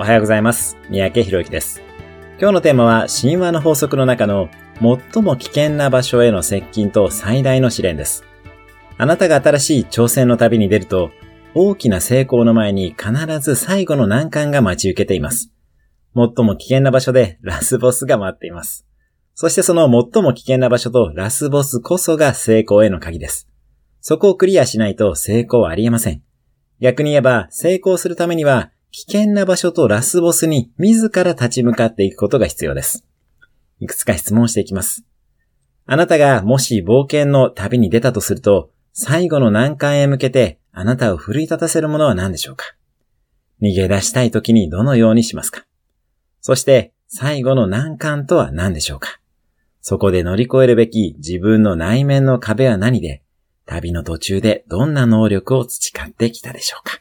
[0.00, 0.78] おはようございます。
[0.88, 1.82] 三宅博之です。
[2.38, 4.48] 今日のテーマは神話の法則の中の
[5.12, 8.24] 最も危険な場所への接近と最大の試練です。
[8.96, 11.10] あなたが新しい挑戦の旅に出ると、
[11.52, 15.52] 大きな成功の前に必ず最後の難関が待ち受けています。
[16.16, 18.86] 最も危険な場所でラスボスが待っています。
[19.34, 23.50] そしてその最も危険な場所とラスボスこそが成功への鍵です。
[24.00, 26.22] そこをクリアしないと成功はありえません。
[26.80, 33.04] 逆に言えば、成功するためには、危険な場所とラスボスに自ら立ち向かっていくことが必要です。
[33.78, 35.04] いくつか質問していきます。
[35.86, 42.64] あなたがもし冒険の旅に出たとすると、最後の難関へ向けてあなたを奮い立たせるものは何でしょうか？
[43.62, 45.64] 逃げ出したい時にどのようにしますか？
[46.40, 49.20] そして、最後の難関とは何でしょうか？
[49.80, 53.22] そこで乗り越えるべき自分の内面の壁は何で、
[53.66, 57.00] 旅の途中でどんな能力を培ってきたでしょうか？